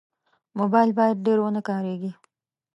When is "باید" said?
0.97-1.23